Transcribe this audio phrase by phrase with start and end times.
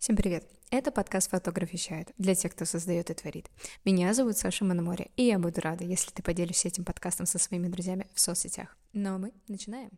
[0.00, 0.48] Всем привет!
[0.70, 3.50] Это подкаст «Фотограф вещает» для тех, кто создает и творит.
[3.84, 7.68] Меня зовут Саша Мономоре, и я буду рада, если ты поделишься этим подкастом со своими
[7.68, 8.74] друзьями в соцсетях.
[8.94, 9.90] Ну а мы начинаем.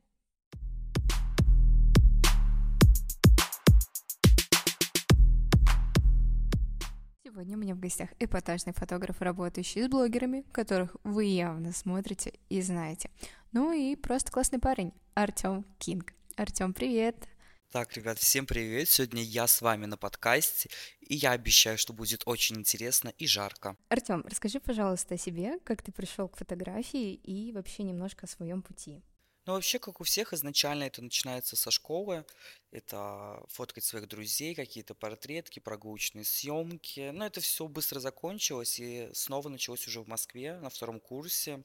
[7.22, 12.60] Сегодня у меня в гостях эпатажный фотограф, работающий с блогерами, которых вы явно смотрите и
[12.60, 13.08] знаете.
[13.52, 16.12] Ну и просто классный парень, Артем Кинг.
[16.36, 17.28] Артем, привет!
[17.72, 18.90] Так, ребят, всем привет!
[18.90, 20.68] Сегодня я с вами на подкасте,
[21.00, 23.78] и я обещаю, что будет очень интересно и жарко.
[23.88, 28.60] Артем, расскажи, пожалуйста, о себе, как ты пришел к фотографии и вообще немножко о своем
[28.60, 29.00] пути.
[29.46, 32.26] Ну, вообще, как у всех, изначально это начинается со школы.
[32.72, 37.08] Это фоткать своих друзей, какие-то портретки, прогулочные съемки.
[37.14, 41.64] Но это все быстро закончилось, и снова началось уже в Москве на втором курсе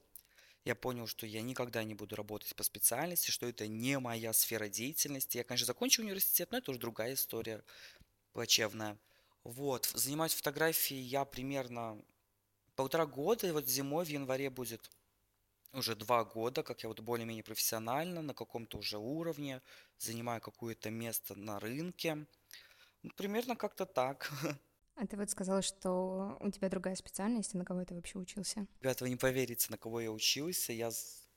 [0.64, 4.68] я понял, что я никогда не буду работать по специальности, что это не моя сфера
[4.68, 5.38] деятельности.
[5.38, 7.62] Я, конечно, закончил университет, но это уже другая история
[8.32, 8.98] плачевная.
[9.44, 12.02] Вот, занимаюсь фотографией я примерно
[12.76, 14.90] полтора года, и вот зимой в январе будет
[15.72, 19.62] уже два года, как я вот более-менее профессионально, на каком-то уже уровне,
[19.98, 22.26] занимаю какое-то место на рынке.
[23.02, 24.30] Ну, примерно как-то так.
[25.00, 28.66] А ты вот сказала, что у тебя другая специальность, а на кого ты вообще учился?
[28.80, 30.72] Ребята, вы не поверите, на кого я учился.
[30.72, 30.90] Я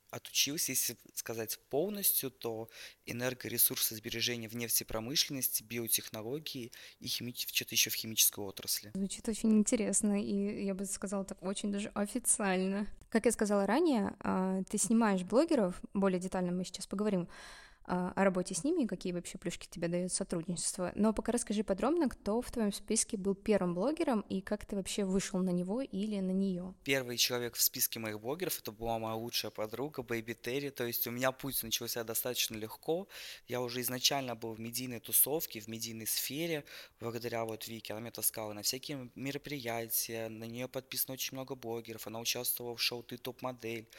[0.09, 2.69] отучился, если сказать полностью, то
[3.05, 7.33] энергоресурсосбережение в нефтепромышленности, биотехнологии и хими...
[7.35, 8.91] что-то еще в химической отрасли.
[8.93, 12.87] Звучит очень интересно, и я бы сказала так очень даже официально.
[13.09, 17.29] Как я сказала ранее, а, ты снимаешь блогеров, более детально мы сейчас поговорим,
[17.91, 20.93] о работе с ними и какие вообще плюшки тебе дает сотрудничество.
[20.95, 25.03] Но пока расскажи подробно, кто в твоем списке был первым блогером и как ты вообще
[25.03, 26.73] вышел на него или на нее.
[26.85, 30.69] Первый человек в списке моих блогеров это была моя лучшая подруга Бэйби Терри.
[30.69, 33.09] То есть у меня путь начался достаточно легко.
[33.47, 36.63] Я уже изначально был в медийной тусовке, в медийной сфере,
[36.99, 37.91] благодаря вот Вике.
[37.91, 42.07] Она меня таскала на всякие мероприятия, на нее подписано очень много блогеров.
[42.07, 43.89] Она участвовала в шоу «Ты топ-модель».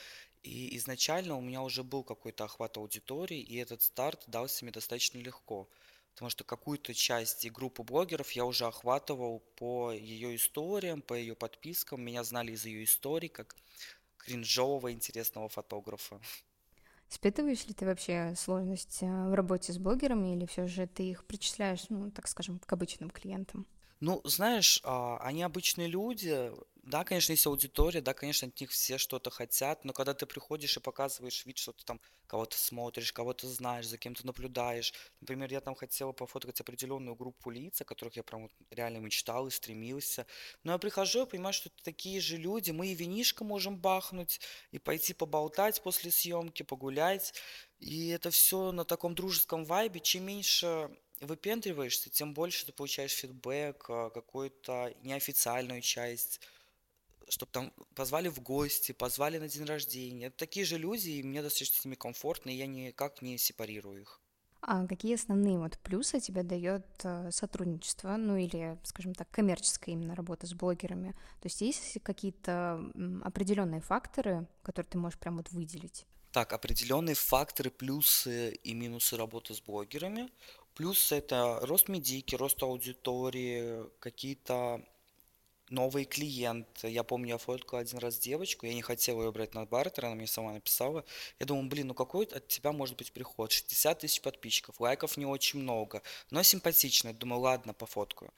[0.42, 5.18] И изначально у меня уже был какой-то охват аудитории, и этот старт дался мне достаточно
[5.18, 5.68] легко.
[6.14, 11.34] Потому что какую-то часть и группу блогеров я уже охватывал по ее историям, по ее
[11.34, 12.02] подпискам.
[12.02, 13.56] Меня знали из ее историй как
[14.18, 16.20] кринжового интересного фотографа.
[17.08, 21.24] Испытываешь ли ты вообще сложность э, в работе с блогерами, или все же ты их
[21.26, 23.66] причисляешь, ну, так скажем, к обычным клиентам?
[24.00, 26.50] Ну, знаешь, а, они обычные люди.
[26.82, 30.76] Да, конечно, есть аудитория, да, конечно, от них все что-то хотят, но когда ты приходишь
[30.76, 34.92] и показываешь вид, что ты там кого-то смотришь, кого-то знаешь, за кем-то наблюдаешь.
[35.20, 39.46] Например, я там хотел пофоткать определенную группу лиц, о которых я прям вот реально мечтал
[39.46, 40.26] и стремился.
[40.64, 42.72] Но я прихожу и понимаю, что это такие же люди.
[42.72, 44.40] Мы и винишко можем бахнуть,
[44.72, 47.32] и пойти поболтать после съемки, погулять.
[47.78, 50.00] И это все на таком дружеском вайбе.
[50.00, 50.90] Чем меньше
[51.20, 56.40] выпендриваешься, тем больше ты получаешь фидбэк, а, какую-то неофициальную часть,
[57.28, 60.26] чтобы там позвали в гости, позвали на день рождения.
[60.26, 64.02] Это такие же люди, и мне достаточно с ними комфортно, и я никак не сепарирую
[64.02, 64.20] их.
[64.64, 70.14] А какие основные вот плюсы тебе дает э, сотрудничество, ну или, скажем так, коммерческая именно
[70.14, 71.12] работа с блогерами?
[71.40, 72.80] То есть есть какие-то
[73.24, 76.06] определенные факторы, которые ты можешь прям вот выделить?
[76.30, 80.30] Так, определенные факторы, плюсы и минусы работы с блогерами.
[80.74, 84.82] Плюс это рост медийки, рост аудитории, какие-то
[85.72, 86.88] новые клиенты.
[86.88, 90.14] Я помню, я фоткал один раз девочку, я не хотел ее брать на бартер, она
[90.14, 91.04] мне сама написала.
[91.40, 93.50] Я думал, блин, ну какой от тебя может быть приход?
[93.50, 97.12] 60 тысяч подписчиков, лайков не очень много, но симпатично.
[97.12, 98.32] Думаю, ладно, пофоткаю.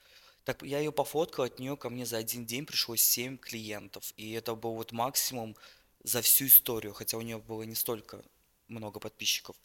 [0.45, 4.13] Так я ее пофоткал, от нее ко мне за один день пришло 7 клиентов.
[4.15, 5.55] И это был вот максимум
[6.03, 8.23] за всю историю, хотя у нее было не столько
[8.67, 9.55] много подписчиков.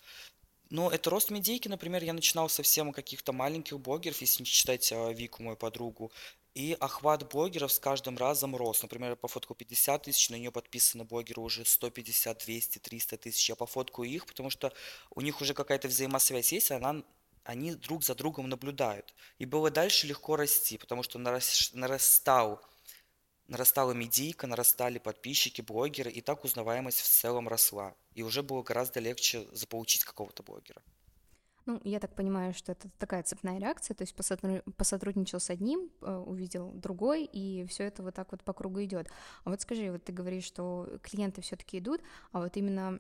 [0.71, 5.13] Но это рост медийки, например, я начинал совсем каких-то маленьких блогеров, если не считать а,
[5.13, 6.13] Вику, мою подругу.
[6.55, 8.83] И охват блогеров с каждым разом рос.
[8.83, 13.49] Например, я пофоткал 50 тысяч, на нее подписаны блогеры уже 150, 200, 300 тысяч.
[13.49, 14.73] Я пофоткаю их, потому что
[15.11, 17.03] у них уже какая-то взаимосвязь есть, она,
[17.45, 19.15] они друг за другом наблюдают.
[19.39, 22.61] И было дальше легко расти, потому что нарастал
[23.51, 27.95] нарастала медийка, нарастали подписчики, блогеры, и так узнаваемость в целом росла.
[28.15, 30.81] И уже было гораздо легче заполучить какого-то блогера.
[31.67, 36.17] Ну, я так понимаю, что это такая цепная реакция, то есть посотрудничал с одним, э,
[36.17, 39.09] увидел другой, и все это вот так вот по кругу идет.
[39.45, 42.01] А вот скажи, вот ты говоришь, что клиенты все-таки идут,
[42.33, 42.99] а вот именно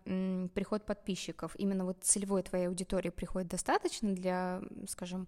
[0.54, 5.26] приход подписчиков, именно вот целевой твоей аудитории приходит достаточно для, скажем,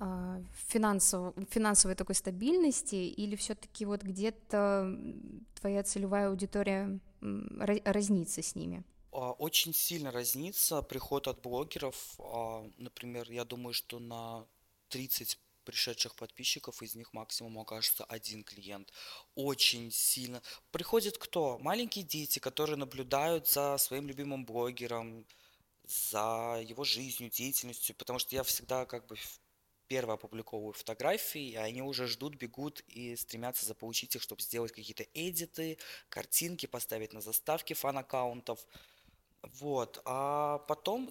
[0.00, 4.96] а, финансов, финансовой такой стабильности, или все-таки вот где-то
[5.60, 8.84] твоя целевая аудитория разнится с ними?
[9.12, 12.14] А, очень сильно разнится приход от блогеров.
[12.18, 14.46] А, например, я думаю, что на
[14.88, 18.90] 30 пришедших подписчиков, из них максимум окажется один клиент.
[19.34, 20.42] Очень сильно.
[20.70, 21.58] Приходит кто?
[21.58, 25.26] Маленькие дети, которые наблюдают за своим любимым блогером,
[25.84, 29.16] за его жизнью, деятельностью, потому что я всегда как бы
[29.88, 35.04] первые опубликовываю фотографии, и они уже ждут, бегут и стремятся заполучить их, чтобы сделать какие-то
[35.14, 35.78] эдиты,
[36.08, 38.64] картинки, поставить на заставки фан-аккаунтов.
[39.54, 40.00] Вот.
[40.04, 41.10] А потом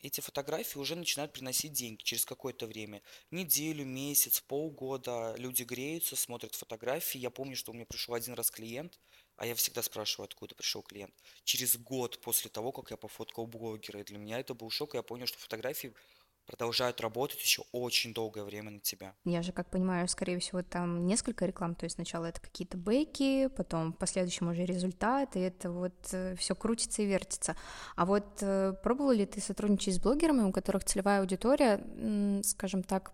[0.00, 3.02] эти фотографии уже начинают приносить деньги через какое-то время.
[3.30, 7.18] Неделю, месяц, полгода люди греются, смотрят фотографии.
[7.18, 8.98] Я помню, что у меня пришел один раз клиент,
[9.36, 11.14] а я всегда спрашиваю, откуда пришел клиент.
[11.44, 14.00] Через год после того, как я пофоткал блогера.
[14.00, 15.92] И для меня это был шок, и я понял, что фотографии
[16.48, 19.14] продолжают работать еще очень долгое время на тебя.
[19.24, 23.48] Я же, как понимаю, скорее всего, там несколько реклам, то есть сначала это какие-то бейки,
[23.48, 27.54] потом в последующем уже результат, и это вот э, все крутится и вертится.
[27.96, 33.12] А вот э, пробовал ли ты сотрудничать с блогерами, у которых целевая аудитория, скажем так,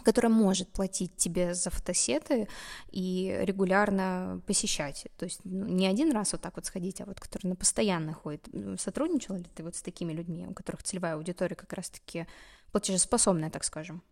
[0.00, 2.48] которая может платить тебе за фотосеты
[2.90, 5.06] и регулярно посещать.
[5.16, 8.12] То есть ну, не один раз вот так вот сходить, а вот который на постоянно
[8.12, 8.48] ходит.
[8.78, 12.26] Сотрудничала ли ты вот с такими людьми, у которых целевая аудитория как раз-таки
[12.72, 14.02] платежеспособная, так скажем?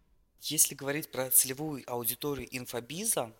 [0.42, 3.32] Если говорить про целевую аудиторию инфобиза,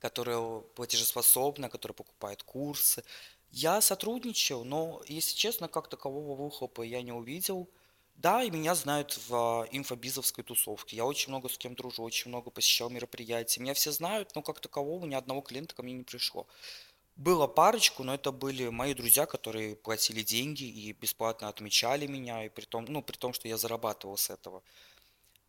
[0.00, 3.02] которая платежеспособна, которая покупает курсы,
[3.50, 7.68] я сотрудничал, но, если честно, как такового выхлопа я не увидел–
[8.22, 10.96] да, и меня знают в а, инфобизовской тусовке.
[10.96, 13.60] Я очень много с кем дружу, очень много посещал мероприятий.
[13.60, 16.46] Меня все знают, но как такового ни одного клиента ко мне не пришло.
[17.16, 22.48] Было парочку, но это были мои друзья, которые платили деньги и бесплатно отмечали меня, и
[22.48, 24.62] при том, ну, при том, что я зарабатывал с этого.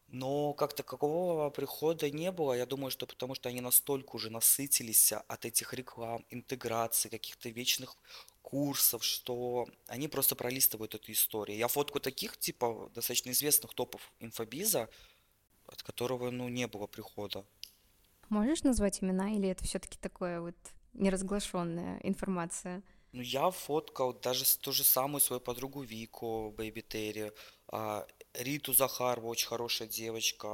[0.08, 2.54] Но как такового прихода не было.
[2.54, 7.98] Я думаю, что потому что они настолько уже насытились от этих реклам, интеграций, каких-то вечных
[8.54, 11.58] курсов, что они просто пролистывают эту историю.
[11.58, 14.90] Я фотку таких, типа, достаточно известных топов инфобиза,
[15.66, 17.46] от которого, ну, не было прихода.
[18.30, 20.56] Можешь назвать имена, или это все-таки такое вот
[20.94, 22.84] неразглашенная информация?
[23.12, 27.32] Ну, я фоткал даже ту же самую свою подругу Вику, Бэйби Терри,
[28.34, 30.48] Риту Захарову, очень хорошая девочка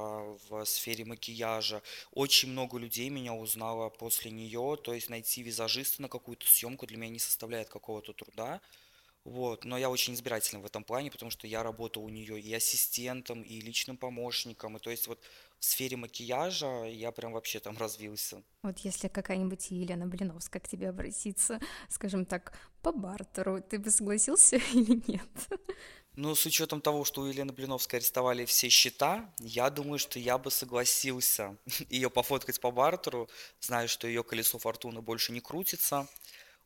[0.48, 1.82] в сфере макияжа.
[2.12, 6.98] Очень много людей меня узнало после нее, то есть найти визажиста на какую-то съемку для
[6.98, 8.60] меня не составляет какого-то труда.
[9.24, 9.64] Вот.
[9.64, 13.42] Но я очень избирательный в этом плане, потому что я работал у нее и ассистентом,
[13.42, 14.76] и личным помощником.
[14.76, 15.20] И то есть вот
[15.58, 18.42] в сфере макияжа я прям вообще там развился.
[18.62, 24.56] Вот если какая-нибудь Елена Блиновская к тебе обратиться, скажем так, по бартеру, ты бы согласился
[24.72, 25.28] или нет?
[26.22, 30.36] Ну, с учетом того, что у Елены Блиновской арестовали все счета, я думаю, что я
[30.36, 31.56] бы согласился
[31.88, 36.06] ее пофоткать по бартеру, знаю, что ее колесо фортуны больше не крутится,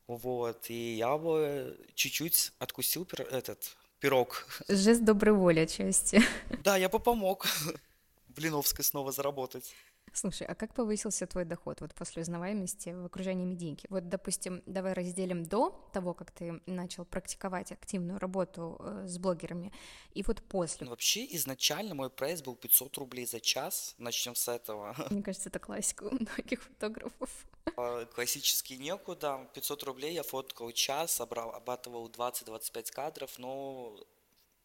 [0.09, 4.45] вот, и я бы чуть-чуть откусил пир, этот пирог.
[4.69, 6.21] Жест доброй воли отчасти.
[6.65, 7.47] Да, я бы помог
[8.31, 9.73] Блиновской снова заработать.
[10.15, 13.87] Слушай, а как повысился твой доход вот после узнаваемости в окружении медийки?
[13.91, 19.73] Вот, допустим, давай разделим до того, как ты начал практиковать активную работу э, с блогерами,
[20.13, 20.85] и вот после.
[20.85, 23.97] Ну, вообще, изначально мой прайс был 500 рублей за час.
[23.99, 24.95] Начнем с этого.
[25.11, 27.31] Мне кажется, это классика у многих фотографов.
[27.77, 29.51] А, классический некуда.
[29.55, 33.99] 500 рублей я фоткал час, обрабатывал 20-25 кадров, но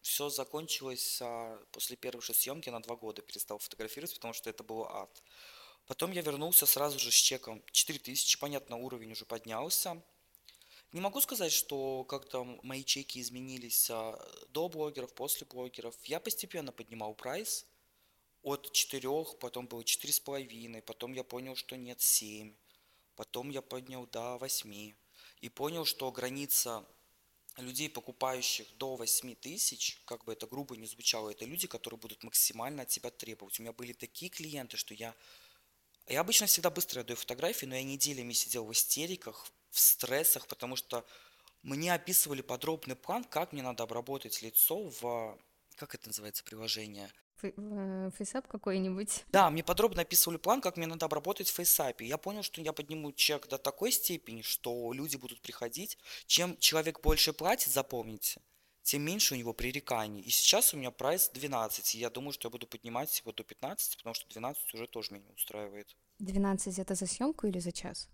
[0.00, 4.62] все закончилось а, после первой же съемки на два года перестал фотографировать, потому что это
[4.62, 5.22] был ад.
[5.86, 10.02] Потом я вернулся сразу же с чеком 4000, понятно, уровень уже поднялся.
[10.92, 15.94] Не могу сказать, что как-то мои чеки изменились а, до блогеров, после блогеров.
[16.04, 17.66] Я постепенно поднимал прайс
[18.42, 22.54] от 4, потом было 4,5, потом я понял, что нет 7,
[23.16, 24.94] потом я поднял до 8
[25.40, 26.84] и понял, что граница
[27.60, 32.22] людей, покупающих до 8 тысяч, как бы это грубо не звучало, это люди, которые будут
[32.24, 33.58] максимально от тебя требовать.
[33.58, 35.14] У меня были такие клиенты, что я...
[36.06, 40.74] Я обычно всегда быстро отдаю фотографии, но я неделями сидел в истериках, в стрессах, потому
[40.74, 41.06] что
[41.62, 45.38] мне описывали подробный план, как мне надо обработать лицо в...
[45.76, 47.12] Как это называется приложение?
[47.42, 49.24] Э, FaceApp какой-нибудь.
[49.32, 52.06] Да, мне подробно описывали план, как мне надо обработать в FaceApp е.
[52.06, 55.98] Я понял, что я подниму чек до такой степени, что люди будут приходить.
[56.26, 58.40] Чем человек больше платит, запомните,
[58.82, 60.22] тем меньше у него пререканий.
[60.22, 61.94] И сейчас у меня прайс 12.
[61.94, 65.12] И я думаю, что я буду поднимать его до 15, потому что 12 уже тоже
[65.12, 65.96] меня устраивает.
[66.18, 68.08] 12 это за съемку или за час?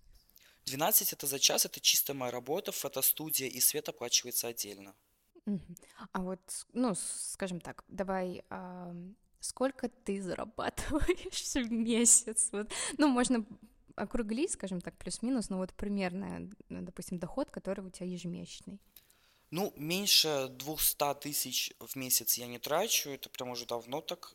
[0.67, 4.95] 12 это за час, это чистая моя работа, фотостудия и свет оплачивается отдельно.
[6.13, 6.41] А вот,
[6.73, 8.95] ну, скажем так, давай, а,
[9.41, 12.49] сколько ты зарабатываешь в месяц?
[12.53, 13.45] Вот, ну, можно
[13.95, 18.81] округлить, скажем так, плюс-минус, но вот примерно, допустим, доход, который у тебя ежемесячный.
[19.51, 24.35] Ну, меньше 200 тысяч в месяц я не трачу, это прям уже давно так.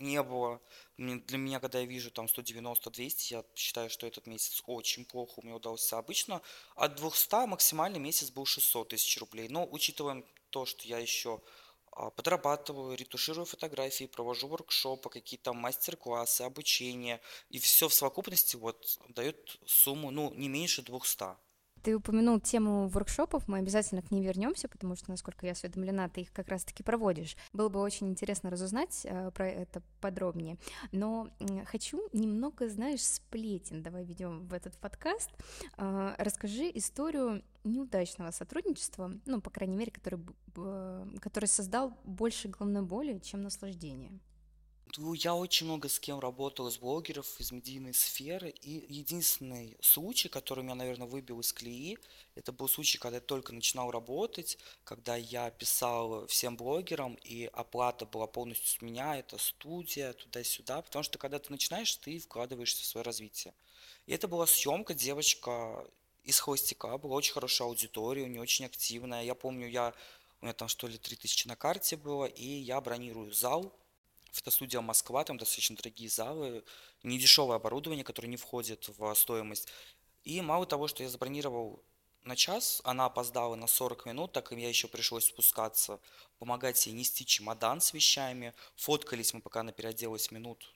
[0.00, 0.60] Не было.
[0.96, 5.42] Для меня, когда я вижу там 190-200, я считаю, что этот месяц очень плохо у
[5.42, 5.98] меня удался.
[5.98, 6.42] Обычно
[6.74, 9.48] от 200 максимальный месяц был 600 тысяч рублей.
[9.48, 11.40] Но учитывая то, что я еще
[11.92, 19.58] а, подрабатываю, ретуширую фотографии, провожу воркшопы, какие-то мастер-классы, обучение, и все в совокупности вот дает
[19.66, 21.49] сумму, ну, не меньше 200.
[21.82, 26.22] Ты упомянул тему воркшопов, мы обязательно к ней вернемся, потому что, насколько я осведомлена, ты
[26.22, 27.36] их как раз-таки проводишь.
[27.52, 30.58] Было бы очень интересно разузнать э, про это подробнее.
[30.92, 35.30] Но э, хочу немного, знаешь, сплетен давай ведем в этот подкаст.
[35.76, 40.20] Э, расскажи историю неудачного сотрудничества, ну, по крайней мере, который,
[40.56, 44.18] э, который создал больше головной боли, чем наслаждения.
[44.96, 50.28] Ну, я очень много с кем работал из блогеров, из медийной сферы, и единственный случай,
[50.28, 51.96] который меня, наверное, выбил из колеи,
[52.34, 58.04] это был случай, когда я только начинал работать, когда я писал всем блогерам, и оплата
[58.04, 62.86] была полностью с меня, это студия, туда-сюда, потому что когда ты начинаешь, ты вкладываешься в
[62.86, 63.54] свое развитие.
[64.06, 65.86] И это была съемка, девочка
[66.24, 69.22] из Холостяка, была очень хорошая аудитория, у нее очень активная.
[69.22, 69.94] Я помню, я,
[70.40, 73.72] у меня там что ли 3000 на карте было, и я бронирую зал,
[74.32, 76.64] фотостудия Москва, там достаточно дорогие залы,
[77.02, 79.68] недешевое оборудование, которое не входит в стоимость.
[80.24, 81.82] И мало того, что я забронировал
[82.24, 86.00] на час, она опоздала на 40 минут, так и мне еще пришлось спускаться,
[86.38, 88.54] помогать ей нести чемодан с вещами.
[88.76, 90.72] Фоткались мы, пока она переоделась минут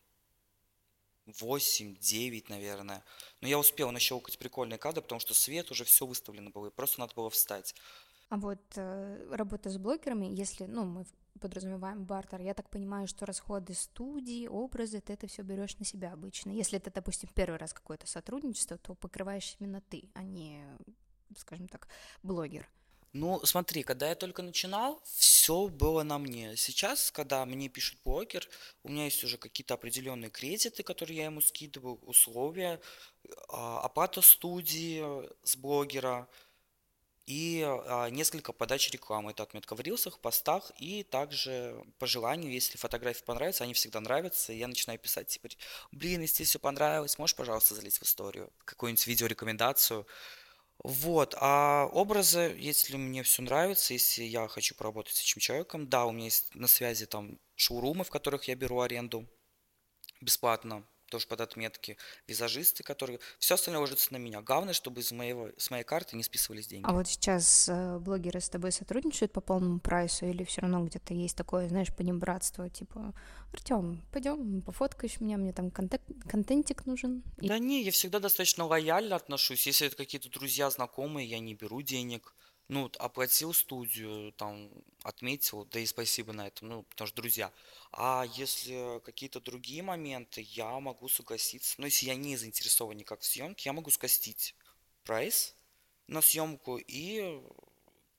[1.27, 3.05] 8-9, наверное.
[3.41, 7.01] Но я успел нащелкать прикольные кадры, потому что свет уже все выставлено было, и просто
[7.01, 7.75] надо было встать.
[8.31, 11.05] А вот э, работа с блогерами, если, ну, мы
[11.41, 16.13] подразумеваем бартер, я так понимаю, что расходы студии, образы, ты это все берешь на себя
[16.13, 16.51] обычно.
[16.51, 20.65] Если это, допустим, первый раз какое-то сотрудничество, то покрываешь именно ты, а не,
[21.37, 21.89] скажем так,
[22.23, 22.69] блогер.
[23.13, 26.57] Ну, смотри, когда я только начинал, все было на мне.
[26.57, 28.49] Сейчас, когда мне пишет блогер,
[28.83, 32.81] у меня есть уже какие-то определенные кредиты, которые я ему скидываю, условия,
[33.49, 35.05] а, оплата студии
[35.45, 36.29] с блогера–
[37.27, 39.31] и а, несколько подач рекламы.
[39.31, 44.53] Это отметка в рилсах, постах, и также по желанию, если фотографии понравятся, они всегда нравятся,
[44.53, 45.49] я начинаю писать, типа,
[45.91, 50.07] блин, если тебе все понравилось, можешь, пожалуйста, залить в историю какую-нибудь видеорекомендацию.
[50.83, 56.05] Вот, а образы, если мне все нравится, если я хочу поработать с этим человеком, да,
[56.05, 59.27] у меня есть на связи там шоурумы, в которых я беру аренду
[60.21, 63.21] бесплатно, тоже под отметки, визажисты, которые...
[63.39, 64.43] Все остальное ложится на меня.
[64.43, 66.85] Главное, чтобы из моего, с моей карты не списывались деньги.
[66.85, 71.15] А вот сейчас э, блогеры с тобой сотрудничают по полному прайсу или все равно где-то
[71.15, 73.15] есть такое, знаешь, понебратство, типа,
[73.53, 77.23] Артем, пойдем, пофоткаешь меня, мне там контент, контентик нужен.
[77.37, 79.69] Да не, я всегда достаточно лояльно отношусь.
[79.69, 82.35] Если это какие-то друзья, знакомые, я не беру денег
[82.69, 84.71] ну, оплатил студию, там,
[85.03, 87.53] отметил, да и спасибо на этом, ну, потому что друзья.
[87.93, 93.27] А если какие-то другие моменты, я могу согласиться, ну, если я не заинтересован никак в
[93.27, 94.55] съемке, я могу скостить
[95.05, 95.55] прайс
[96.07, 97.43] на съемку и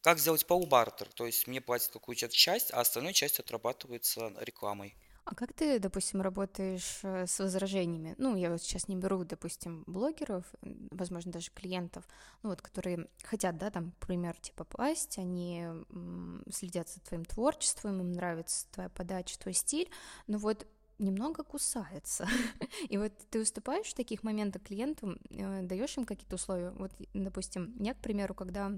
[0.02, 4.96] как сделать полубартер, то есть мне платят какую-то часть, а остальную часть отрабатывается рекламой.
[5.25, 8.13] А как ты, допустим, работаешь э, с возражениями?
[8.20, 10.46] Ну, я вот сейчас не беру, допустим, блогеров,
[10.91, 12.08] возможно, даже клиентов,
[12.44, 15.67] ну вот, которые хотят, да, там, пример, типа, пасть, они
[16.51, 19.89] следят за твоим творчеством, им нравится твоя подача, твой стиль,
[20.27, 20.67] но вот
[21.00, 22.27] немного кусается.
[22.89, 26.70] И вот ты уступаешь в таких моментах клиентам, э, даешь им какие-то условия.
[26.70, 28.72] Вот, допустим, я, к примеру, когда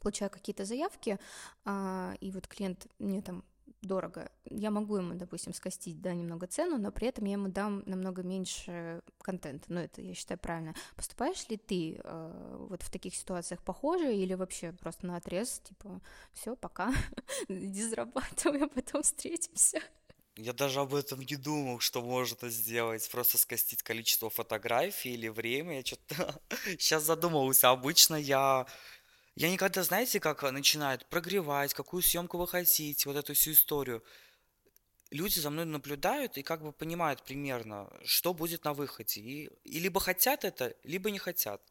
[0.00, 1.18] получаю какие-то заявки,
[1.64, 3.44] а, и вот клиент мне там
[3.82, 4.30] дорого.
[4.44, 8.22] Я могу ему, допустим, скостить, да, немного цену, но при этом я ему дам намного
[8.22, 9.66] меньше контента.
[9.68, 10.74] Ну, это, я считаю, правильно.
[10.96, 16.00] Поступаешь ли ты э, вот в таких ситуациях похоже или вообще просто на отрез, типа,
[16.32, 16.92] все, пока,
[17.48, 19.80] иди зарабатывай, а потом встретимся?
[20.40, 25.78] Я даже об этом не думал, что можно сделать, просто скостить количество фотографий или время.
[25.78, 26.40] Я что-то
[26.78, 27.70] сейчас задумался.
[27.70, 28.64] Обычно я
[29.38, 34.02] я никогда, знаете, как начинают прогревать, какую съемку вы хотите, вот эту всю историю.
[35.12, 39.20] Люди за мной наблюдают и как бы понимают примерно, что будет на выходе.
[39.20, 41.62] И, и либо хотят это, либо не хотят.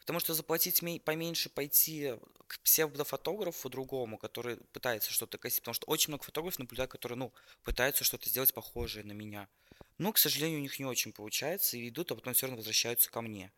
[0.00, 2.14] Потому что заплатить поменьше, пойти
[2.48, 5.60] к псевдофотографу другому, который пытается что-то косить.
[5.60, 9.46] Потому что очень много фотографов наблюдают, которые, ну, пытаются что-то сделать похожее на меня.
[9.96, 13.12] Но, к сожалению, у них не очень получается, и идут, а потом все равно возвращаются
[13.12, 13.52] ко мне.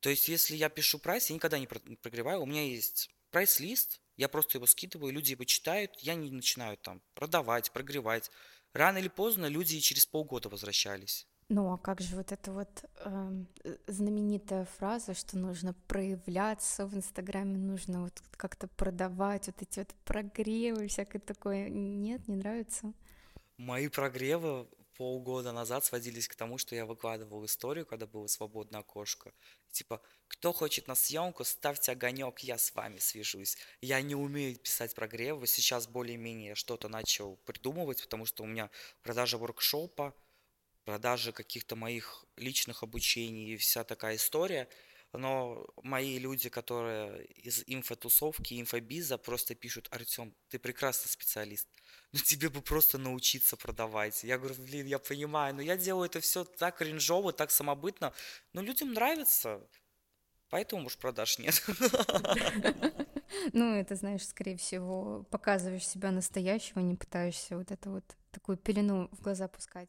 [0.00, 2.42] То есть, если я пишу прайс, я никогда не прогреваю.
[2.42, 7.02] У меня есть прайс-лист, я просто его скидываю, люди его читают, я не начинаю там
[7.14, 8.30] продавать, прогревать.
[8.72, 11.26] Рано или поздно люди через полгода возвращались.
[11.48, 13.44] Ну а как же вот эта вот э,
[13.88, 20.86] знаменитая фраза, что нужно проявляться в Инстаграме, нужно вот как-то продавать вот эти вот прогревы,
[20.86, 21.68] всякое такое.
[21.68, 22.92] Нет, не нравится?
[23.56, 24.68] Мои прогревы
[25.00, 29.32] полгода назад сводились к тому, что я выкладывал историю, когда было свободное окошко.
[29.70, 33.56] Типа, кто хочет на съемку, ставьте огонек, я с вами свяжусь.
[33.80, 38.68] Я не умею писать прогревы, сейчас более-менее что-то начал придумывать, потому что у меня
[39.02, 40.14] продажа воркшопа,
[40.84, 44.68] продажи каких-то моих личных обучений и вся такая история–
[45.12, 51.68] но мои люди, которые из инфотусовки, инфобиза, просто пишут, Артем, ты прекрасный специалист,
[52.12, 54.24] но тебе бы просто научиться продавать.
[54.24, 58.12] Я говорю, блин, я понимаю, но я делаю это все так кринжово, так самобытно,
[58.52, 59.60] но людям нравится,
[60.48, 61.62] поэтому уж продаж нет.
[63.52, 69.08] Ну, это, знаешь, скорее всего, показываешь себя настоящего, не пытаешься вот это вот такую пелену
[69.12, 69.88] в глаза пускать.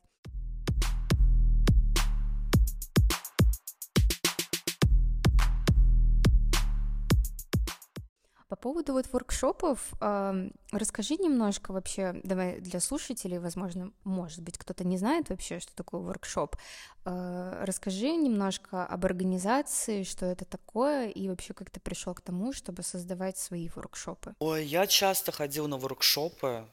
[8.52, 14.84] По поводу вот воркшопов, э, расскажи немножко вообще, давай для слушателей, возможно, может быть, кто-то
[14.84, 16.58] не знает вообще, что такое воркшоп.
[17.06, 22.52] Э, расскажи немножко об организации, что это такое, и вообще как ты пришел к тому,
[22.52, 24.36] чтобы создавать свои воркшопы.
[24.40, 26.66] Ой, я часто ходил на воркшопы,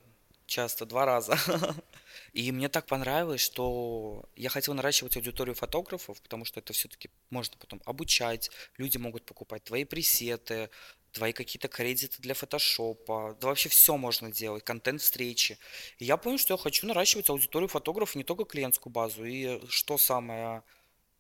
[0.49, 1.39] часто, два раза.
[2.33, 7.57] И мне так понравилось, что я хотел наращивать аудиторию фотографов, потому что это все-таки можно
[7.59, 10.71] потом обучать, люди могут покупать твои пресеты,
[11.19, 15.59] твои какие-то кредиты для фотошопа, да вообще все можно делать, контент-встречи.
[15.99, 19.25] И я понял, что я хочу наращивать аудиторию фотографов, не только клиентскую базу.
[19.25, 20.63] И что самое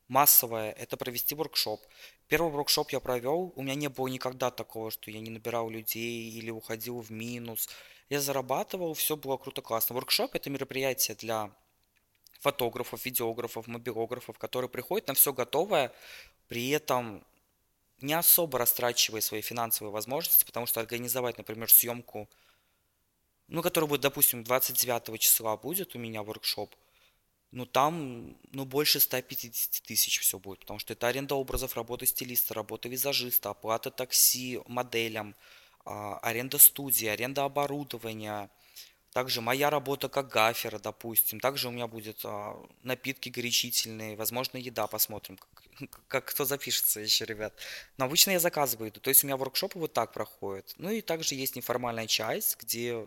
[0.06, 1.80] массовое, это провести воркшоп.
[2.28, 6.30] Первый воркшоп я провел, у меня не было никогда такого, что я не набирал людей
[6.30, 7.68] или уходил в минус.
[8.08, 9.94] Я зарабатывал, все было круто, классно.
[9.96, 11.50] Воркшоп это мероприятие для
[12.38, 15.92] фотографов, видеографов, мобилографов, которые приходят на все готовое,
[16.46, 17.24] при этом
[18.00, 22.28] не особо растрачивая свои финансовые возможности, потому что организовать, например, съемку,
[23.48, 26.74] ну, которая будет, допустим, 29 числа будет у меня воркшоп,
[27.50, 32.52] ну, там, ну, больше 150 тысяч все будет, потому что это аренда образов, работа стилиста,
[32.54, 35.34] работа визажиста, оплата такси моделям,
[35.84, 38.50] а, аренда студии, аренда оборудования,
[39.12, 41.40] также моя работа как гафера, допустим.
[41.40, 45.38] Также у меня будет а, напитки горячительные, возможно, еда, посмотрим,
[45.78, 47.54] как, как кто запишется еще, ребят.
[47.96, 50.74] Но обычно я заказываю еду, то есть у меня воркшопы вот так проходят.
[50.78, 53.06] Ну и также есть неформальная часть, где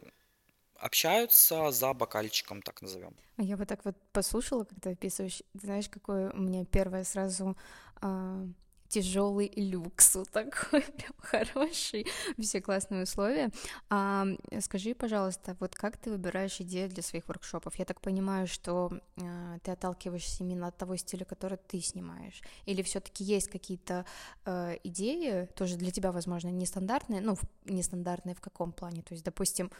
[0.76, 3.16] общаются за бокальчиком, так назовем.
[3.38, 7.56] А я вот так вот послушала, когда описываешь, знаешь, какое у меня первое сразу
[8.02, 8.46] а,
[8.92, 12.06] тяжелый люкс, вот такой прям хороший,
[12.38, 13.50] все классные условия.
[13.90, 14.28] А,
[14.60, 17.76] скажи, пожалуйста, вот как ты выбираешь идеи для своих воркшопов?
[17.76, 22.82] Я так понимаю, что а, ты отталкиваешься именно от того стиля, который ты снимаешь, или
[22.82, 24.06] все-таки есть какие-то
[24.44, 29.04] а, идеи, тоже для тебя, возможно, нестандартные, ну, нестандартные в каком плане?
[29.04, 29.72] То есть, допустим,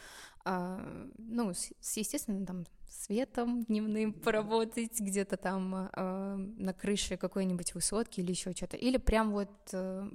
[0.46, 0.80] а,
[1.18, 8.32] ну, с, естественно, там светом дневным поработать где-то там э, на крыше какой-нибудь высотки или
[8.32, 10.10] еще что-то, или прям вот э,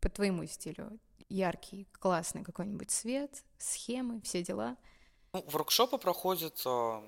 [0.00, 0.98] по твоему стилю
[1.28, 4.76] яркий, классный какой-нибудь свет, схемы, все дела.
[5.32, 7.02] Ну, воркшопы проходят э,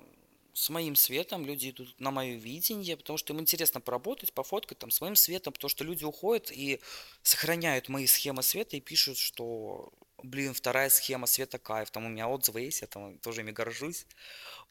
[0.53, 4.91] с моим светом, люди идут на мое видение, потому что им интересно поработать, пофоткать там
[4.91, 6.81] своим светом, потому что люди уходят и
[7.21, 9.93] сохраняют мои схемы света и пишут, что,
[10.23, 14.07] блин, вторая схема света кайф, там у меня отзывы есть, я там тоже ими горжусь.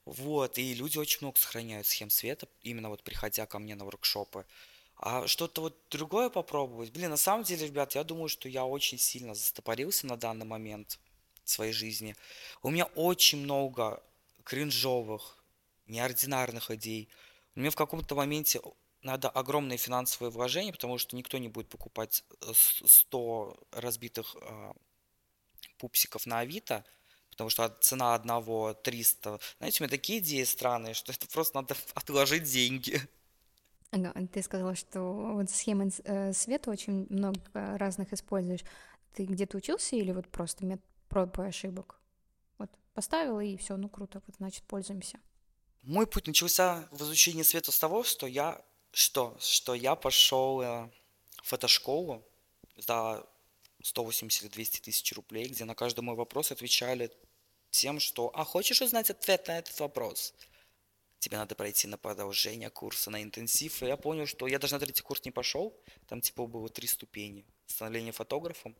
[0.07, 4.47] Вот, и люди очень много сохраняют схем света, именно вот приходя ко мне на воркшопы.
[4.99, 6.92] А что-то вот другое попробовать?
[6.92, 11.01] Блин, на самом деле, ребят, я думаю, что я очень сильно застопорился на данный момент
[11.45, 12.14] своей жизни.
[12.62, 14.01] У меня очень много
[14.45, 15.45] кринжовых,
[15.88, 17.09] неординарных идей.
[17.57, 18.61] Мне в каком-то моменте
[19.03, 24.73] надо огромные финансовые вложения, потому что никто не будет покупать 100 разбитых э,
[25.79, 26.85] пупсиков на Авито–
[27.37, 29.38] потому что цена одного 300.
[29.59, 33.01] Знаете, у меня такие идеи странные, что это просто надо отложить деньги.
[33.90, 35.01] Ага, ты сказала, что
[35.35, 38.62] вот схемы э, света очень много разных используешь.
[39.14, 42.01] Ты где-то учился или вот просто метод проб и ошибок?
[42.59, 45.20] Вот поставила и все, ну круто, вот значит пользуемся.
[45.83, 48.61] Мой путь начался в изучении света с того, что я
[48.92, 50.90] что, что я пошел э,
[51.42, 52.25] в фотошколу
[52.77, 53.27] за
[53.83, 57.12] 180 или 200 тысяч рублей, где на каждый мой вопрос отвечали
[57.77, 60.35] тем, что «А хочешь узнать ответ на этот вопрос?»
[61.19, 63.83] Тебе надо пройти на продолжение курса, на интенсив.
[63.83, 65.75] И я понял, что я даже на третий курс не пошел.
[66.09, 67.45] Там типа было три ступени.
[67.67, 68.77] Становление фотографом.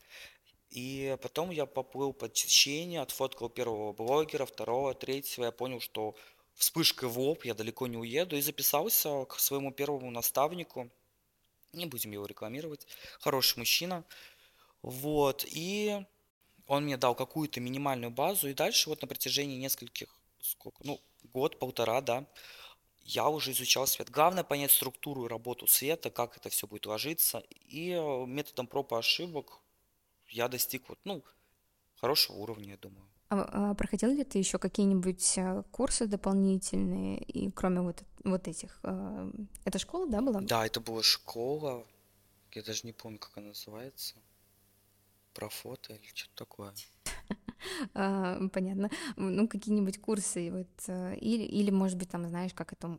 [0.71, 5.47] И потом я поплыл по течению, отфоткал первого блогера, второго, третьего.
[5.47, 6.15] Я понял, что
[6.55, 8.37] вспышкой в лоб я далеко не уеду.
[8.37, 10.91] И записался к своему первому наставнику.
[11.73, 12.87] Не будем его рекламировать.
[13.19, 14.05] Хороший мужчина.
[14.83, 15.45] Вот.
[15.49, 16.05] И
[16.67, 20.09] он мне дал какую-то минимальную базу, и дальше вот на протяжении нескольких,
[20.41, 21.01] сколько, ну,
[21.33, 22.27] год, полтора, да,
[23.03, 24.11] я уже изучал свет.
[24.11, 27.43] Главное понять структуру и работу света, как это все будет ложиться.
[27.69, 29.61] И э, методом проб и ошибок
[30.29, 31.23] я достиг вот, ну,
[31.97, 33.07] хорошего уровня, я думаю.
[33.29, 38.81] А, а проходил ли ты еще какие-нибудь э, курсы дополнительные, и кроме вот, вот этих?
[38.83, 39.31] Э,
[39.65, 40.41] это школа, да, была?
[40.41, 41.87] Да, это была школа.
[42.53, 44.17] Я даже не помню, как она называется.
[45.37, 46.75] Про фото или что-то такое.
[47.95, 48.91] А, понятно.
[49.17, 52.99] Ну, какие-нибудь курсы, вот, э, или, или, может быть, там, знаешь, как это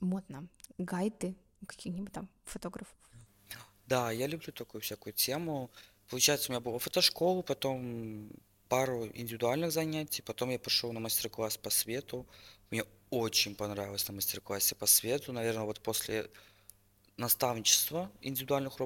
[0.00, 1.36] модно, гайды
[1.66, 2.94] каких-нибудь там фотографов.
[3.86, 5.70] Да, я люблю такую всякую тему.
[6.08, 8.30] Получается, у меня была фотошкола, потом
[8.68, 12.26] пару индивидуальных занятий, потом я пошел на мастер-класс по свету.
[12.70, 15.32] Мне очень понравилось на мастер-классе по свету.
[15.32, 16.30] Наверное, вот после
[17.16, 18.80] наставничества индивидуальных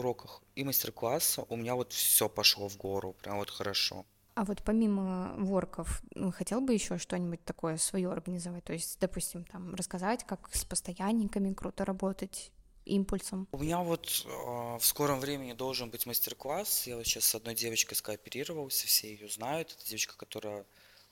[0.00, 4.04] уроках и мастер-класса у меня вот все пошло в гору, прям вот хорошо.
[4.34, 8.64] А вот помимо ворков, ну, хотел бы еще что-нибудь такое свое организовать?
[8.64, 12.52] То есть, допустим, там рассказать, как с постоянниками круто работать,
[12.84, 13.48] импульсом?
[13.52, 16.86] У меня вот э, в скором времени должен быть мастер-класс.
[16.86, 19.72] Я вот сейчас с одной девочкой скооперировался, все ее знают.
[19.72, 20.64] Это девочка, которая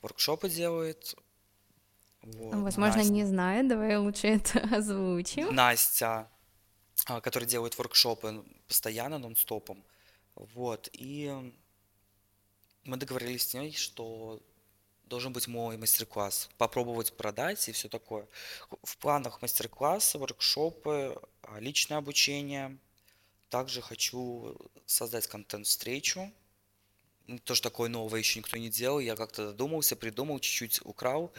[0.03, 1.15] воркшопы делает.
[2.23, 2.55] Вот.
[2.55, 3.13] Возможно, Настя.
[3.13, 5.55] не знаю, давай лучше это озвучим.
[5.55, 6.31] Настя,
[7.05, 9.83] которая делает воркшопы постоянно, нон-стопом.
[10.35, 11.53] Вот, и
[12.85, 14.41] мы договорились с ней, что
[15.09, 18.29] должен быть мой мастер-класс, попробовать продать и все такое.
[18.83, 22.79] В планах мастер-классы, воркшопы, а, личное обучение.
[23.49, 24.57] Также хочу
[24.87, 26.31] создать контент-встречу.
[27.45, 29.01] Тоже такое новое еще никто не делал.
[29.01, 31.33] Я как-то додумался, придумал, чуть-чуть украл,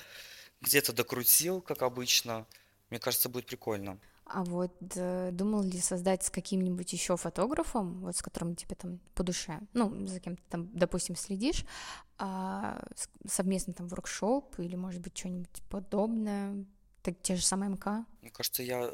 [0.62, 2.45] где-то докрутил, как обычно.
[2.89, 4.00] Мне кажется, будет прикольно.
[4.32, 9.00] А вот э, думал ли создать с каким-нибудь еще фотографом, вот с которым тебе там
[9.15, 11.65] по душе, ну, за кем ты там, допустим, следишь,
[12.20, 12.80] а,
[13.28, 16.63] совместно там воркшоп или, может быть, что-нибудь подобное,
[17.02, 18.06] так те же самые МК?
[18.22, 18.92] Мне кажется, я...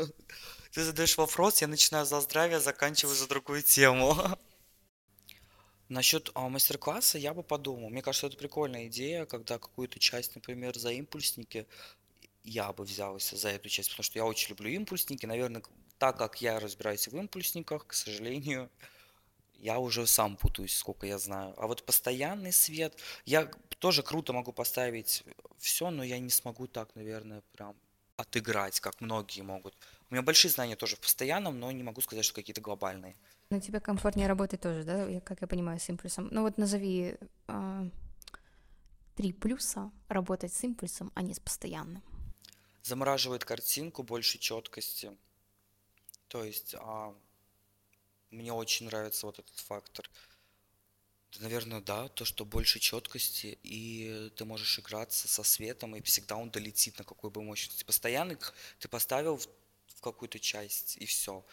[0.72, 4.14] Ты задаешь вопрос, я начинаю за здравие, заканчиваю за другую тему.
[5.88, 7.88] Насчет а, мастер-класса я бы подумал.
[7.90, 11.66] Мне кажется, это прикольная идея, когда какую-то часть, например, за импульсники
[12.48, 15.26] я бы взялся за эту часть, потому что я очень люблю импульсники.
[15.26, 15.62] Наверное,
[15.98, 18.70] так как я разбираюсь в импульсниках, к сожалению,
[19.58, 21.54] я уже сам путаюсь, сколько я знаю.
[21.56, 25.24] А вот постоянный свет, я тоже круто могу поставить
[25.58, 27.76] все, но я не смогу так, наверное, прям
[28.16, 29.74] отыграть, как многие могут.
[30.10, 33.14] У меня большие знания тоже в постоянном, но не могу сказать, что какие-то глобальные.
[33.50, 36.28] Но тебе комфортнее работать тоже, да, я, как я понимаю, с импульсом.
[36.30, 37.16] Ну вот назови
[37.48, 37.90] э,
[39.16, 42.02] три плюса работать с импульсом, а не с постоянным
[42.88, 45.16] замораживает картинку больше четкости.
[46.28, 47.14] То есть а,
[48.30, 50.08] мне очень нравится вот этот фактор.
[51.40, 56.50] Наверное, да, то, что больше четкости, и ты можешь играться со светом, и всегда он
[56.50, 57.84] долетит на какой бы мощности.
[57.84, 58.38] Постоянный
[58.78, 59.46] ты поставил в,
[59.96, 61.44] в какую-то часть, и все.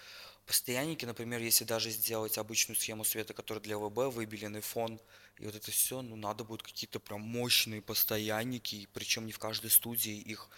[0.45, 4.99] Постоянники, например, если даже сделать обычную схему света, которая для ВБ, выбеленный фон,
[5.37, 9.71] и вот это все, ну, надо будет какие-то прям мощные постоянники, причем не в каждой
[9.71, 10.49] студии их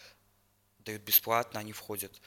[0.87, 2.19] дают бесплатно, они входят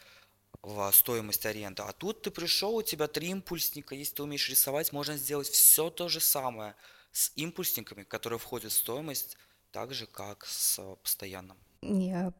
[0.62, 1.82] в стоимость аренды.
[1.82, 5.90] А тут ты пришел, у тебя три импульсника, если ты умеешь рисовать, можно сделать все
[5.90, 6.74] то же самое
[7.12, 9.36] с импульсниками, которые входят в стоимость,
[9.72, 11.56] так же, как с постоянным.
[11.82, 12.32] Я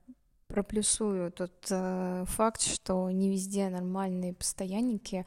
[0.48, 5.24] проплюсую тот э, факт, что не везде нормальные постоянники.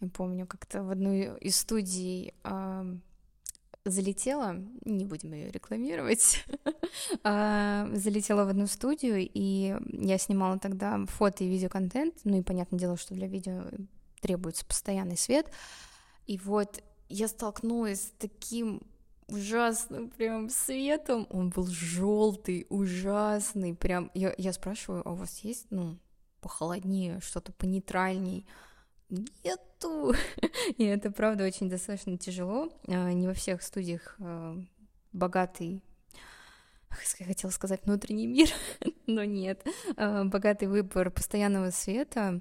[0.00, 2.96] Я помню, как-то в одной из студий э,
[3.90, 6.44] залетела, не будем ее рекламировать,
[7.24, 12.78] а, залетела в одну студию, и я снимала тогда фото и видеоконтент, ну и понятное
[12.78, 13.64] дело, что для видео
[14.20, 15.50] требуется постоянный свет,
[16.26, 18.82] и вот я столкнулась с таким
[19.28, 25.66] ужасным прям светом, он был желтый, ужасный, прям, я, я спрашиваю, а у вас есть,
[25.70, 25.98] ну,
[26.40, 28.46] похолоднее, что-то понейтральней,
[29.08, 30.14] нету.
[30.76, 32.68] И это, правда, очень достаточно тяжело.
[32.88, 34.56] А, не во всех студиях а,
[35.12, 35.82] богатый
[37.18, 38.48] я хотела сказать внутренний мир,
[39.06, 39.64] но нет.
[39.96, 42.40] А, богатый выбор постоянного света.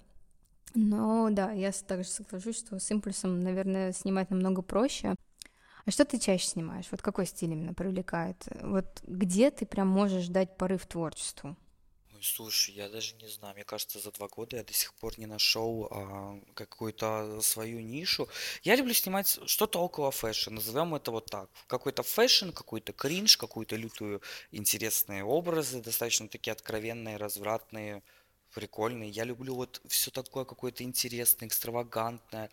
[0.73, 5.15] Но да, я также соглашусь, что с импульсом, наверное, снимать намного проще.
[5.85, 6.87] А что ты чаще снимаешь?
[6.91, 8.47] Вот какой стиль именно привлекает?
[8.61, 11.55] Вот где ты прям можешь дать порыв творчеству?
[12.25, 13.53] Слушай, я даже не знаю.
[13.53, 18.27] Мне кажется, за два года я до сих пор не нашел а, какую-то свою нишу.
[18.63, 21.49] Я люблю снимать что-то около fashion, назовем это вот так.
[21.67, 28.01] Какой-то fashion, какой-то кринж, какую-то лютую интересные образы, достаточно такие откровенные, развратные,
[28.55, 29.11] прикольные.
[29.11, 32.49] Я люблю вот все такое какое-то интересное, экстравагантное.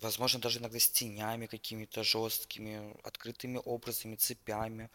[0.00, 4.90] Возможно, даже иногда с тенями какими-то жесткими, открытыми образами, цепями.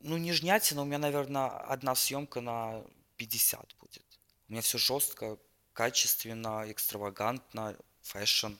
[0.00, 2.84] Ну, нежнятина, у меня, наверное, одна съемка на
[3.16, 4.04] 50 будет.
[4.48, 5.38] У меня все жестко,
[5.72, 8.54] качественно, экстравагантно, fashion.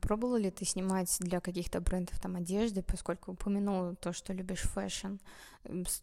[0.00, 5.16] Пробовала ли ты снимать для каких-то брендов там одежды, поскольку упомянул то, что любишь fashion?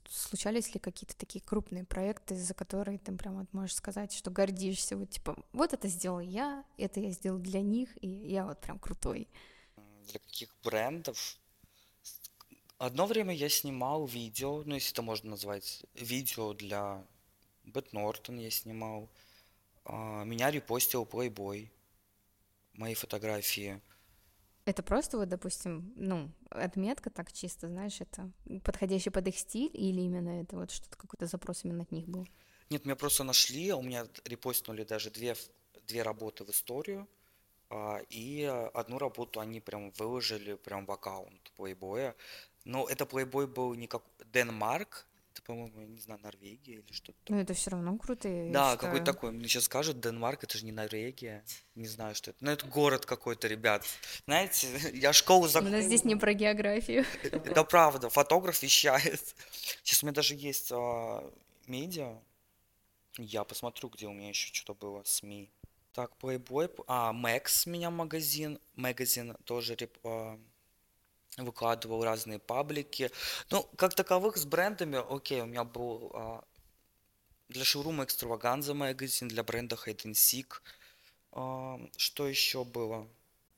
[0.10, 4.95] Случались ли какие-то такие крупные проекты, за которые ты прям вот можешь сказать, что гордишься?
[4.95, 8.79] Вот типа, вот это сделал я, это я сделал для них, и я вот прям
[8.79, 9.27] крутой.
[10.05, 11.38] Для каких брендов?
[12.77, 17.03] Одно время я снимал видео, ну если это можно назвать, видео для
[17.67, 19.10] Бэт Нортон я снимал.
[19.84, 21.69] А, меня репостил Playboy
[22.73, 23.82] мои фотографии.
[24.65, 28.32] Это просто вот, допустим, ну, отметка так чисто, знаешь, это
[28.63, 32.27] подходящий под их стиль или именно это вот что-то, какой-то запрос именно от них был?
[32.69, 35.36] Нет, меня просто нашли, у меня репостнули даже две,
[35.88, 37.08] две работы в историю,
[37.69, 42.13] а, и одну работу они прям выложили прям в аккаунт Playboy.
[42.65, 44.03] Но это Playboy был не как
[44.34, 45.08] Денмарк,
[45.47, 47.17] по-моему, я не знаю, Норвегия или что-то.
[47.29, 48.27] Ну, это все равно круто.
[48.51, 49.31] Да, какой-то такой.
[49.31, 51.45] Мне сейчас скажут, Денмарк, это же не Норвегия.
[51.73, 52.43] Не знаю, что это.
[52.43, 53.86] Ну, это город какой-то, ребят.
[54.25, 55.73] Знаете, я школу закончил.
[55.73, 57.05] У нас здесь не про географию.
[57.23, 59.36] Это правда, фотограф вещает.
[59.83, 61.23] Сейчас у меня даже есть а,
[61.65, 62.19] медиа.
[63.17, 65.49] Я посмотрю, где у меня еще что-то было, СМИ.
[65.93, 70.38] Так, Playboy, а, Max меня магазин, магазин тоже реп, а,
[71.36, 73.12] выкладывал разные паблики.
[73.50, 76.44] Ну, как таковых с брендами, окей, у меня был а,
[77.50, 80.62] для шоурума Экстраваганза магазин, для бренда Hide and Seek.
[81.32, 83.08] А, что еще было?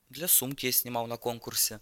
[0.10, 1.80] Для сумки я снимал на конкурсе.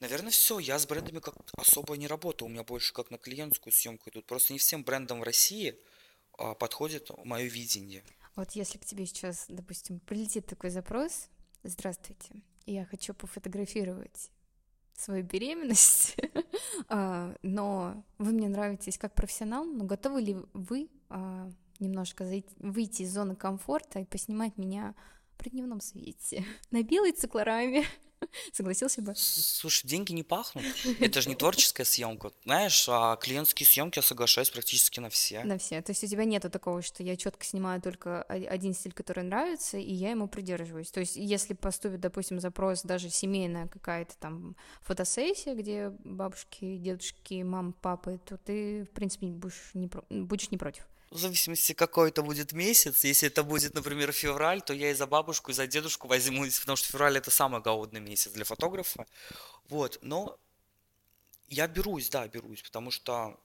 [0.00, 0.58] Наверное, все.
[0.58, 2.46] Я с брендами как особо не работал.
[2.46, 4.26] У меня больше как на клиентскую съемку идут.
[4.26, 5.76] Просто не всем брендам в России
[6.38, 8.04] а, подходит мое видение.
[8.36, 11.28] Вот если к тебе сейчас, допустим, прилетит такой запрос,
[11.64, 14.30] здравствуйте, я хочу пофотографировать
[14.94, 16.16] свою беременность,
[16.88, 22.24] а, но вы мне нравитесь как профессионал, но готовы ли вы а, немножко
[22.58, 24.94] выйти из зоны комфорта и поснимать меня
[25.36, 27.84] при дневном свете на белой циклораме?
[28.52, 29.14] Согласился бы?
[29.16, 30.64] Слушай, деньги не пахнут.
[31.00, 32.32] Это же не творческая съемка.
[32.44, 35.44] Знаешь, а клиентские съемки я соглашаюсь практически на все.
[35.44, 35.80] На все.
[35.82, 39.78] То есть у тебя нету такого, что я четко снимаю только один стиль, который нравится,
[39.78, 40.90] и я ему придерживаюсь.
[40.90, 47.72] То есть если поступит, допустим, запрос даже семейная какая-то там фотосессия, где бабушки, дедушки, мама,
[47.72, 52.52] папы, то ты, в принципе, будешь не, будешь не против в зависимости, какой это будет
[52.52, 53.04] месяц.
[53.04, 56.76] Если это будет, например, февраль, то я и за бабушку, и за дедушку возьмусь, потому
[56.76, 59.06] что февраль это самый голодный месяц для фотографа.
[59.68, 60.38] Вот, но
[61.48, 63.38] я берусь, да, берусь, потому что,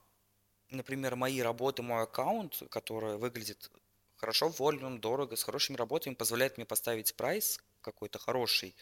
[0.70, 3.70] например, мои работы, мой аккаунт, который выглядит
[4.16, 8.74] хорошо, вольно, дорого, с хорошими работами, позволяет мне поставить прайс какой-то хороший.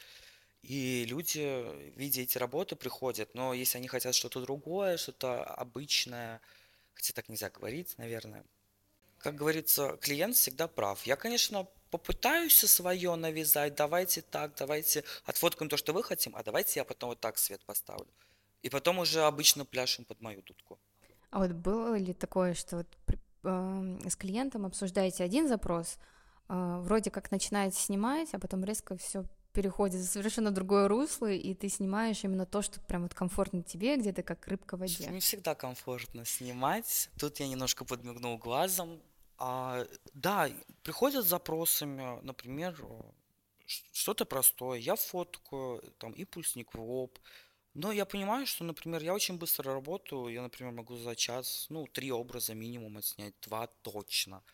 [0.63, 1.67] И люди,
[1.97, 3.35] видя эти работы, приходят.
[3.35, 6.41] Но если они хотят что-то другое, что-то обычное,
[6.95, 8.45] хотя так нельзя говорить, наверное,
[9.23, 11.03] как говорится, клиент всегда прав.
[11.07, 16.81] Я, конечно, попытаюсь свое навязать, давайте так, давайте отфоткаем то, что вы хотим, а давайте
[16.81, 18.09] я потом вот так свет поставлю.
[18.63, 20.79] И потом уже обычно пляшем под мою дудку.
[21.31, 22.87] А вот было ли такое, что вот
[23.43, 25.99] э, с клиентом обсуждаете один запрос,
[26.49, 31.55] э, вроде как начинаете снимать, а потом резко все переходит в совершенно другое русло, и
[31.55, 35.07] ты снимаешь именно то, что прям вот комфортно тебе, где ты как рыбка в воде.
[35.09, 37.11] Не всегда комфортно снимать.
[37.19, 39.01] Тут я немножко подмигнул глазом.
[39.45, 40.49] А, да,
[40.85, 42.77] приходят с запросами, например,
[43.67, 44.79] что-то простое.
[44.79, 47.19] Я фоткаю, там, импульсник в лоб.
[47.75, 50.29] Но я понимаю, что, например, я очень быстро работаю.
[50.29, 54.45] Я, например, могу за час, ну, три образа минимум отснять, два точно.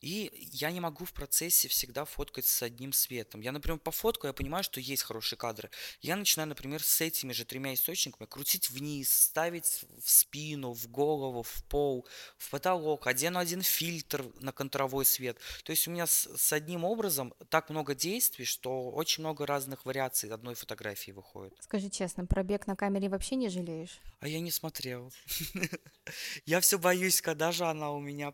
[0.00, 3.40] И я не могу в процессе всегда фоткать с одним светом.
[3.40, 5.70] Я, например, по фотку, я понимаю, что есть хорошие кадры.
[6.00, 11.42] Я начинаю, например, с этими же тремя источниками крутить вниз, ставить в спину, в голову,
[11.42, 12.06] в пол,
[12.38, 15.38] в потолок, одену один фильтр на контровой свет.
[15.64, 19.84] То есть у меня с, с одним образом так много действий, что очень много разных
[19.84, 21.54] вариаций одной фотографии выходит.
[21.60, 24.00] Скажи честно, пробег на камере вообще не жалеешь?
[24.20, 25.12] А я не смотрел.
[26.46, 28.32] Я все боюсь, когда же она у меня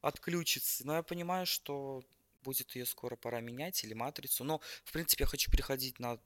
[0.00, 0.86] отключится.
[0.86, 2.02] Но я понимаю, что
[2.42, 4.44] будет ее скоро пора менять или матрицу.
[4.44, 6.18] Но, в принципе, я хочу переходить на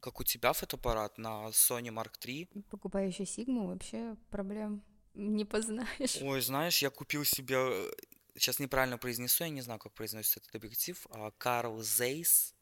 [0.00, 2.62] как у тебя фотоаппарат на Sony Mark III.
[2.70, 6.18] Покупаю еще Sigma, вообще проблем не познаешь.
[6.22, 7.90] Ой, знаешь, я купил себе,
[8.34, 11.04] сейчас неправильно произнесу, я не знаю, как произносится этот объектив,
[11.38, 12.54] Карл Zeiss,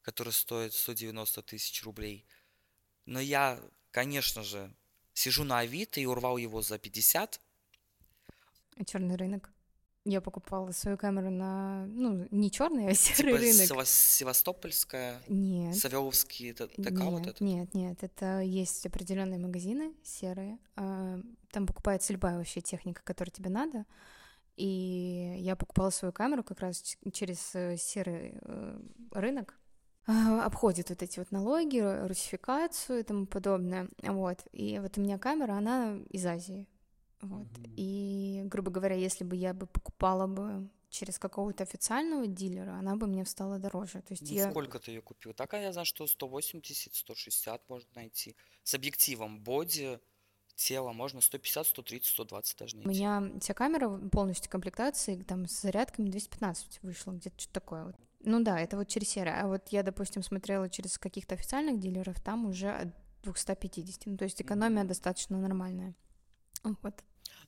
[0.00, 2.26] который стоит 190 тысяч рублей.
[3.04, 4.74] Но я, конечно же,
[5.12, 7.38] сижу на Авито и урвал его за 50.
[8.76, 9.51] А черный рынок?
[10.04, 13.66] Я покупала свою камеру на, ну, не черный, а серый Типа рынок.
[13.68, 17.40] Сева- Севастопольская, Нет, Савеловский это ТК вот нет, этот?
[17.40, 21.20] нет, нет, это есть определенные магазины серые, а,
[21.52, 23.84] там покупается любая вообще техника, которая тебе надо,
[24.56, 28.80] и я покупала свою камеру как раз через э, серый э,
[29.12, 29.56] рынок,
[30.06, 35.00] а, обходит вот эти вот налоги, ру- русификацию и тому подобное, вот, и вот у
[35.00, 36.66] меня камера, она из Азии,
[37.20, 37.72] вот, Мгм.
[37.76, 43.06] и, грубо говоря, если бы я бы покупала бы через какого-то официального дилера, она бы
[43.06, 44.50] мне встала дороже, то есть Ну, я...
[44.50, 45.32] сколько ты ее купил?
[45.32, 48.36] Так, а я знаю, что 180, 160 можно найти.
[48.62, 49.98] С объективом боди,
[50.54, 52.90] тело можно 150, 130, 120 даже У найти.
[53.00, 57.84] меня вся камера полностью комплектации, там с зарядками 215 вышло, где-то что-то такое.
[57.86, 57.96] Вот.
[58.20, 59.32] Ну да, это вот через серый.
[59.32, 62.88] А вот я, допустим, смотрела через каких-то официальных дилеров, там уже от
[63.22, 64.06] 250.
[64.06, 64.88] Ну, то есть экономия Мгм.
[64.88, 65.94] достаточно нормальная.
[66.62, 67.02] Вот.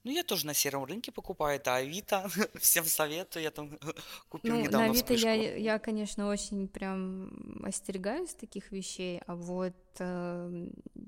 [0.05, 2.29] Ну, я тоже на сером рынке покупаю, это Авито.
[2.61, 3.71] Всем советую, я там
[4.29, 5.59] купил Ну, на недавно Авито я, вспышку.
[5.59, 10.67] я, конечно, очень прям остерегаюсь таких вещей, а вот э,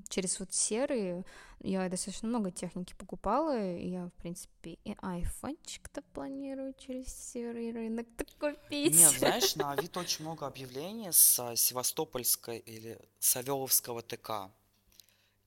[0.09, 1.25] через вот серые
[1.61, 8.25] я достаточно много техники покупала, и я, в принципе, и айфончик-то планирую через серый рынок-то
[8.39, 8.95] купить.
[8.95, 14.51] Нет, знаешь, на Авито очень много объявлений с а, Севастопольской или Савеловского ТК.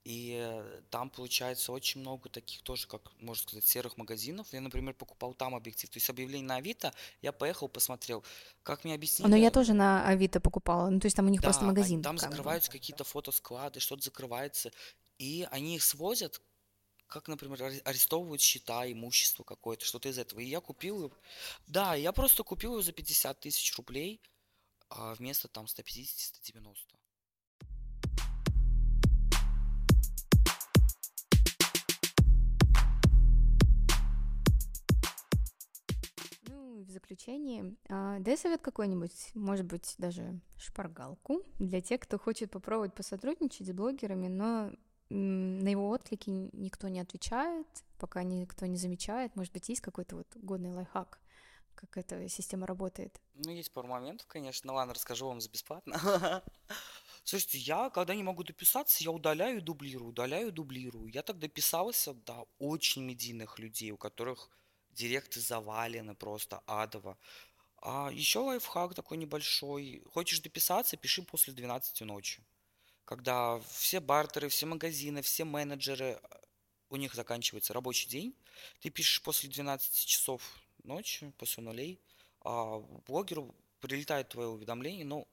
[0.04, 4.46] И э, там получается очень много таких тоже, как можно сказать, серых магазинов.
[4.52, 5.90] Я, например, покупал там объектив.
[5.90, 8.24] То есть объявление на Авито, я поехал, посмотрел.
[8.62, 11.60] Как мне Но я тоже на Авито покупала, ну, то есть там у них просто
[11.62, 12.02] да, они- магазин.
[12.02, 14.72] там как закрываются какие-то фотосклады, что-то закрывается.
[15.18, 16.40] И они их свозят,
[17.06, 20.40] как, например, аре- арестовывают счета, имущество какое-то, что-то из этого.
[20.40, 21.12] И я купил,
[21.66, 24.22] да, я просто купил его за 50 тысяч рублей,
[24.88, 26.74] а вместо там 150-190.
[36.90, 42.94] В заключение, а, дай совет какой-нибудь, может быть, даже шпаргалку для тех, кто хочет попробовать
[42.94, 44.72] посотрудничать с блогерами, но
[45.08, 47.66] на его отклики никто не отвечает,
[47.98, 49.34] пока никто не замечает.
[49.34, 51.20] Может быть, есть какой-то вот годный лайфхак,
[51.74, 53.20] как эта система работает?
[53.34, 54.68] Ну, есть пару моментов, конечно.
[54.68, 55.98] Ну, ладно, расскажу вам за бесплатно.
[57.24, 61.08] Слушайте, я, когда не могу дописаться, я удаляю и дублирую, удаляю и дублирую.
[61.08, 64.50] Я так дописался до очень медийных людей, у которых
[65.00, 67.16] директы завалены просто адово.
[67.82, 70.02] А еще лайфхак такой небольшой.
[70.12, 72.42] Хочешь дописаться, пиши после 12 ночи.
[73.04, 76.18] Когда все бартеры, все магазины, все менеджеры, э,
[76.90, 78.34] у них заканчивается рабочий день,
[78.80, 80.42] ты пишешь после 12 часов
[80.84, 81.98] ночи, после нулей,
[82.42, 85.26] а блогеру прилетает твое уведомление, но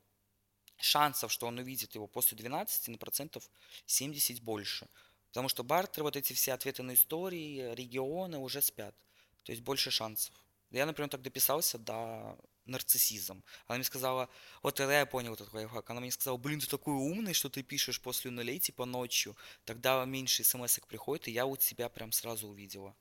[0.78, 3.50] шансов, что он увидит его после 12 на процентов
[3.86, 4.88] 70 больше.
[5.30, 8.96] Потому что бартеры, вот эти все ответы на истории, регионы уже спят.
[9.48, 10.36] То есть больше шансов.
[10.72, 13.42] Я, например, так дописался до нарциссизм.
[13.68, 14.30] Она мне сказала,
[14.62, 15.90] вот тогда я понял этот лайфхак.
[15.90, 19.38] Она мне сказала, блин, ты такой умный, что ты пишешь после нулей, типа ночью.
[19.64, 22.94] Тогда меньше смс приходит, и я вот тебя прям сразу увидела.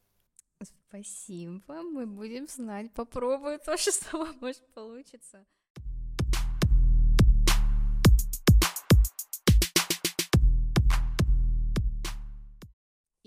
[0.62, 5.44] Спасибо, мы будем знать, попробую тоже сама, может, получится.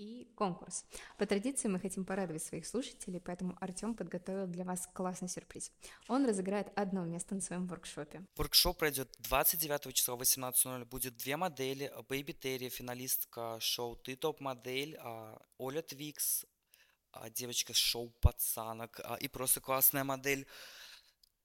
[0.00, 0.86] И конкурс.
[1.18, 5.70] По традиции мы хотим порадовать своих слушателей, поэтому Артем подготовил для вас классный сюрприз.
[6.08, 8.24] Он разыграет одно место на своем воркшопе.
[8.34, 10.86] Воркшоп пройдет 29 числа в 18.00.
[10.86, 11.92] Будет две модели.
[12.08, 16.46] Бэйби Терри, финалистка шоу «Ты топ-модель», а, Оля Твикс,
[17.12, 20.46] а, девочка шоу «Пацанок» а, и просто классная модель.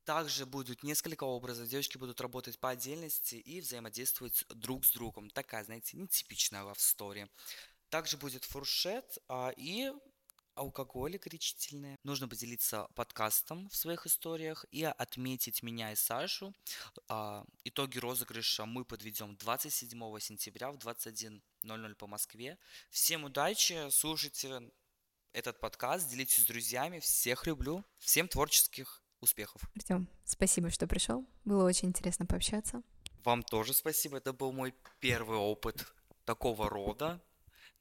[0.05, 1.67] Также будут несколько образов.
[1.67, 5.29] Девочки будут работать по отдельности и взаимодействовать друг с другом.
[5.29, 7.27] Такая, знаете, нетипичная love story.
[7.89, 9.91] Также будет фуршет а, и
[10.55, 11.97] алкоголь горячительные.
[12.03, 16.53] Нужно поделиться подкастом в своих историях и отметить меня и Сашу.
[17.07, 22.57] А, итоги розыгрыша мы подведем 27 сентября в 21.00 по Москве.
[22.89, 24.71] Всем удачи, слушайте
[25.33, 26.99] этот подкаст, делитесь с друзьями.
[26.99, 27.83] Всех люблю.
[27.97, 29.61] Всем творческих успехов.
[29.75, 31.25] Артем, спасибо, что пришел.
[31.43, 32.81] Было очень интересно пообщаться.
[33.23, 34.17] Вам тоже спасибо.
[34.17, 35.93] Это был мой первый опыт
[36.23, 37.21] такого рода.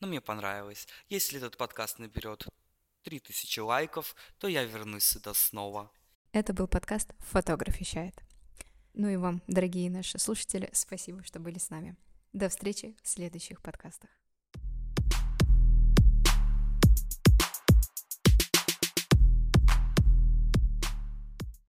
[0.05, 0.87] Но мне понравилось.
[1.09, 2.47] Если этот подкаст наберет
[3.05, 5.91] 3000 лайков, то я вернусь сюда снова.
[6.33, 8.15] Это был подкаст «Фотограф вещает».
[8.93, 11.97] Ну и вам, дорогие наши слушатели, спасибо, что были с нами.
[12.35, 14.11] До встречи в следующих подкастах.